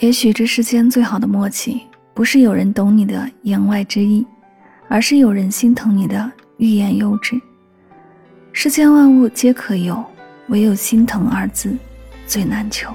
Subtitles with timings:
[0.00, 1.82] 也许这世间最好的默契，
[2.12, 4.26] 不是有人懂你的言外之意，
[4.88, 7.40] 而是有人心疼你的欲言又止。
[8.52, 10.04] 世间万物皆可有，
[10.48, 11.76] 唯有心疼二字
[12.26, 12.92] 最难求。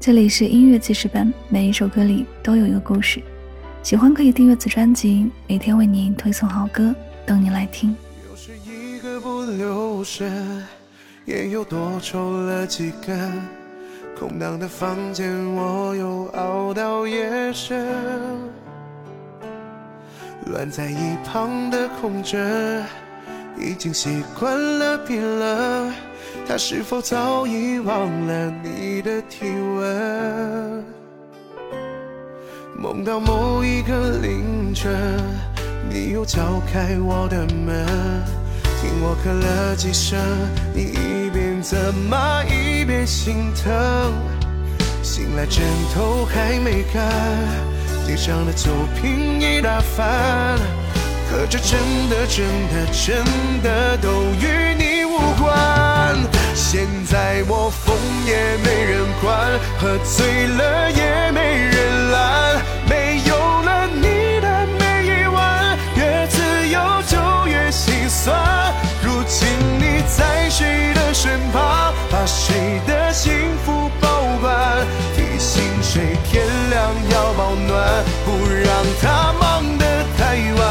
[0.00, 3.22] 这里是音乐记事本，每一首歌里都有一个故事。
[3.84, 6.92] 喜欢可以订阅此专辑，每天为您推送好歌，
[7.24, 7.94] 等你来听。
[8.28, 10.64] 又是一个不留神，
[11.26, 13.32] 烟又多抽了几根，
[14.20, 17.86] 空荡的房间我又熬到夜深。
[20.44, 22.84] 乱在一旁的空枕，
[23.56, 25.90] 已经习惯了冰冷。
[26.46, 29.46] 他是否早已忘了你的体
[29.78, 30.84] 温？
[32.76, 35.18] 梦到某一个凌晨，
[35.88, 37.86] 你又敲开我的门，
[38.80, 40.18] 听我咳了几声，
[40.72, 43.70] 你一边责骂一边心疼。
[45.02, 45.62] 醒来枕
[45.94, 47.06] 头还没干，
[48.06, 50.58] 地上的酒瓶一大翻，
[51.30, 51.78] 可这真
[52.08, 53.22] 的真的真
[53.62, 54.08] 的都
[54.40, 56.16] 与你无关。
[56.54, 57.94] 现在我疯
[58.24, 61.29] 也没人管，喝醉了也
[75.92, 78.70] 谁天亮要保暖，不让
[79.02, 79.84] 他忙得
[80.16, 80.62] 太晚。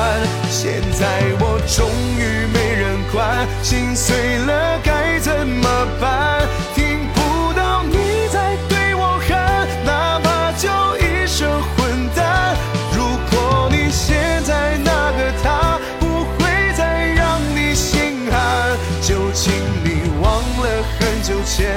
[0.49, 1.05] 现在
[1.41, 5.67] 我终于没人管，心碎了该怎么？
[5.99, 6.47] 办？
[6.73, 10.69] 听不到你在对我喊，哪怕就
[11.03, 12.55] 一声混蛋。
[12.95, 19.51] 如果你现在那个他不会再让你心寒，就请
[19.83, 20.63] 你忘了
[20.97, 21.75] 很久前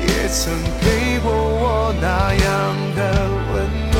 [0.00, 0.50] 也曾
[0.80, 1.21] 给过我
[2.00, 2.42] 那样
[2.96, 3.00] 的
[3.52, 3.54] 温
[3.92, 3.96] 暖。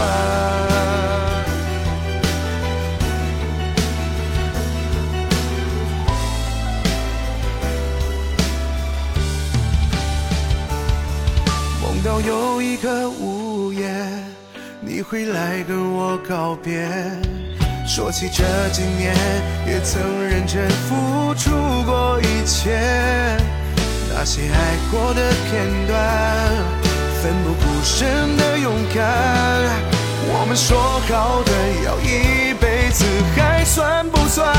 [11.82, 13.92] 梦到有一个午夜，
[14.81, 16.88] 你会来跟我告别。
[17.86, 19.14] 说起这几年，
[19.66, 21.50] 也曾认真付出
[21.84, 23.36] 过一切。
[24.08, 25.98] 那些爱过的片段，
[27.20, 29.03] 奋不顾真的勇敢
[30.28, 31.50] 我们说好的
[31.84, 33.04] 要一辈子
[33.37, 34.54] 还算不算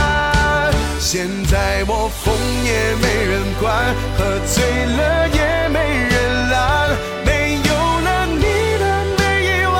[0.99, 4.63] 现在我疯也没人管喝醉
[4.97, 5.79] 了也没
[6.09, 6.89] 人拦。
[7.25, 8.43] 没有了你
[8.79, 8.83] 的
[9.17, 9.73] 每一晚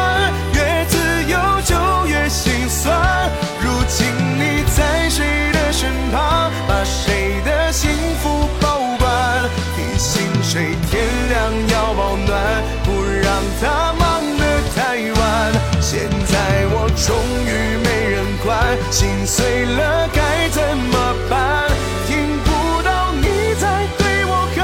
[0.54, 0.94] 越自
[1.30, 1.74] 由就
[2.08, 3.30] 越心酸
[3.62, 4.08] 如今
[4.40, 7.90] 你在谁的身旁把谁的幸
[8.22, 9.50] 福保管？
[9.76, 11.04] 提醒谁天
[18.92, 21.70] 心碎了该怎么办？
[22.08, 24.62] 听不到你在对我喊，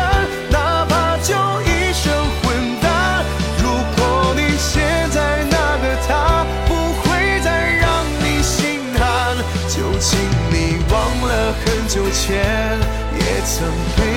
[0.49, 2.11] 哪怕就一声
[2.41, 2.45] 混
[2.81, 3.25] 蛋。
[3.61, 3.65] 如
[3.97, 5.17] 果你现在
[5.49, 6.69] 那个他不
[7.01, 7.87] 会再让
[8.19, 9.01] 你心寒，
[9.67, 10.19] 就请
[10.51, 10.53] 你
[10.91, 10.93] 忘
[11.27, 11.31] 了
[11.65, 12.27] 很久前
[13.15, 13.55] 也曾
[13.95, 14.08] 给过我那样的温暖。